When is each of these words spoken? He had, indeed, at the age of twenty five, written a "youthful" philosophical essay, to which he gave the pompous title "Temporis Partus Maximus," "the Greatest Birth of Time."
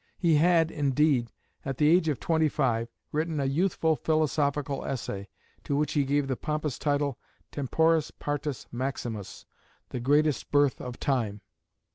He 0.17 0.37
had, 0.37 0.71
indeed, 0.71 1.31
at 1.63 1.77
the 1.77 1.87
age 1.87 2.09
of 2.09 2.19
twenty 2.19 2.49
five, 2.49 2.89
written 3.11 3.39
a 3.39 3.45
"youthful" 3.45 3.95
philosophical 3.95 4.83
essay, 4.83 5.27
to 5.63 5.75
which 5.75 5.93
he 5.93 6.05
gave 6.05 6.27
the 6.27 6.35
pompous 6.35 6.79
title 6.79 7.19
"Temporis 7.51 8.09
Partus 8.09 8.65
Maximus," 8.71 9.45
"the 9.89 9.99
Greatest 9.99 10.49
Birth 10.49 10.81
of 10.81 10.99
Time." 10.99 11.41